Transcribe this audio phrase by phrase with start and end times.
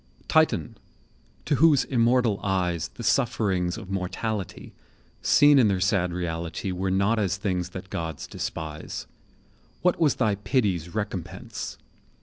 [0.27, 0.77] Titan!
[1.45, 4.73] to whose immortal eyes The sufferings of mortality,
[5.21, 9.05] Seen in their sad reality, Were not as things that gods despise;
[9.83, 11.77] What was thy pity's recompense?